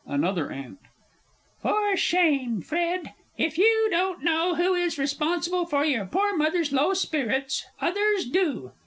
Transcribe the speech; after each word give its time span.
ANOTHER 0.07 0.51
AUNT. 0.51 0.79
For 1.61 1.95
shame, 1.95 2.63
Fred! 2.63 3.13
If 3.37 3.59
you 3.59 3.87
don't 3.91 4.23
know 4.23 4.55
who 4.55 4.73
is 4.73 4.97
responsible 4.97 5.67
for 5.67 5.85
your 5.85 6.07
poor 6.07 6.35
mother's 6.35 6.71
low 6.73 6.95
spirits, 6.95 7.67
others 7.79 8.25
do! 8.25 8.71